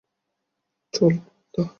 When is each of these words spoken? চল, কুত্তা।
চল, 0.93 1.13
কুত্তা। 1.17 1.63